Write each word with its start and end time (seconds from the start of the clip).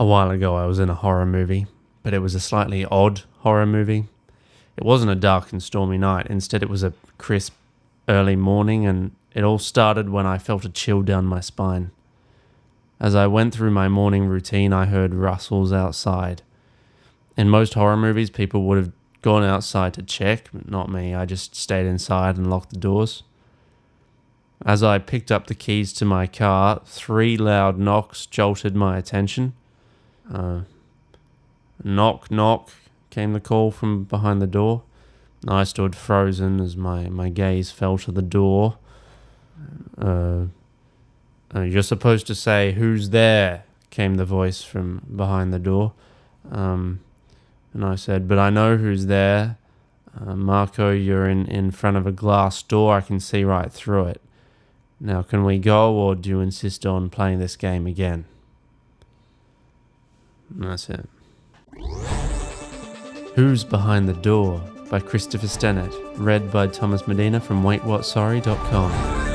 A 0.00 0.04
while 0.06 0.30
ago, 0.30 0.56
I 0.56 0.64
was 0.64 0.78
in 0.78 0.88
a 0.88 0.94
horror 0.94 1.26
movie, 1.26 1.66
but 2.02 2.14
it 2.14 2.20
was 2.20 2.34
a 2.34 2.40
slightly 2.40 2.86
odd 2.86 3.24
horror 3.40 3.66
movie. 3.66 4.06
It 4.78 4.82
wasn't 4.82 5.12
a 5.12 5.14
dark 5.14 5.52
and 5.52 5.62
stormy 5.62 5.98
night, 5.98 6.26
instead, 6.30 6.62
it 6.62 6.70
was 6.70 6.82
a 6.82 6.94
crisp, 7.18 7.52
early 8.08 8.34
morning, 8.34 8.86
and 8.86 9.10
it 9.34 9.44
all 9.44 9.58
started 9.58 10.08
when 10.08 10.24
I 10.24 10.38
felt 10.38 10.64
a 10.64 10.70
chill 10.70 11.02
down 11.02 11.26
my 11.26 11.40
spine. 11.40 11.90
As 12.98 13.14
I 13.14 13.26
went 13.26 13.52
through 13.52 13.72
my 13.72 13.88
morning 13.88 14.24
routine, 14.24 14.72
I 14.72 14.86
heard 14.86 15.12
rustles 15.12 15.70
outside. 15.70 16.40
In 17.36 17.50
most 17.50 17.74
horror 17.74 17.98
movies, 17.98 18.30
people 18.30 18.62
would 18.62 18.78
have 18.78 18.92
gone 19.20 19.44
outside 19.44 19.92
to 19.94 20.02
check, 20.02 20.48
but 20.50 20.70
not 20.70 20.90
me. 20.90 21.14
I 21.14 21.26
just 21.26 21.54
stayed 21.54 21.84
inside 21.84 22.38
and 22.38 22.48
locked 22.48 22.70
the 22.70 22.78
doors. 22.78 23.22
As 24.64 24.82
I 24.82 24.98
picked 24.98 25.30
up 25.30 25.46
the 25.46 25.54
keys 25.54 25.92
to 25.92 26.06
my 26.06 26.26
car, 26.26 26.80
three 26.86 27.36
loud 27.36 27.78
knocks 27.78 28.24
jolted 28.24 28.74
my 28.74 28.96
attention. 28.96 29.52
Uh, 30.32 30.62
knock, 31.82 32.30
knock, 32.30 32.70
came 33.10 33.32
the 33.32 33.40
call 33.40 33.70
from 33.70 34.04
behind 34.04 34.40
the 34.40 34.46
door. 34.46 34.82
I 35.48 35.64
stood 35.64 35.96
frozen 35.96 36.60
as 36.60 36.76
my, 36.76 37.08
my 37.08 37.28
gaze 37.28 37.70
fell 37.70 37.98
to 37.98 38.12
the 38.12 38.22
door. 38.22 38.76
Uh, 39.96 40.46
uh, 41.54 41.62
you're 41.62 41.82
supposed 41.82 42.26
to 42.28 42.34
say, 42.34 42.72
Who's 42.72 43.10
there? 43.10 43.64
came 43.90 44.14
the 44.14 44.24
voice 44.24 44.62
from 44.62 45.02
behind 45.14 45.52
the 45.52 45.58
door. 45.58 45.92
Um, 46.50 47.00
and 47.74 47.84
I 47.84 47.96
said, 47.96 48.28
But 48.28 48.38
I 48.38 48.50
know 48.50 48.76
who's 48.76 49.06
there. 49.06 49.56
Uh, 50.18 50.34
Marco, 50.34 50.90
you're 50.90 51.28
in, 51.28 51.46
in 51.46 51.70
front 51.70 51.96
of 51.96 52.06
a 52.06 52.12
glass 52.12 52.62
door. 52.62 52.96
I 52.96 53.00
can 53.00 53.20
see 53.20 53.44
right 53.44 53.72
through 53.72 54.06
it. 54.06 54.20
Now, 55.00 55.22
can 55.22 55.44
we 55.44 55.58
go, 55.58 55.94
or 55.94 56.14
do 56.14 56.28
you 56.28 56.40
insist 56.40 56.84
on 56.84 57.10
playing 57.10 57.38
this 57.38 57.56
game 57.56 57.86
again? 57.86 58.26
That's 60.50 60.88
it. 60.90 61.08
Who's 63.36 63.64
Behind 63.64 64.08
the 64.08 64.14
Door 64.14 64.60
by 64.90 65.00
Christopher 65.00 65.46
Stennett, 65.46 65.94
read 66.16 66.50
by 66.50 66.66
Thomas 66.66 67.06
Medina 67.06 67.40
from 67.40 67.62
waitwhatsorry.com. 67.62 69.29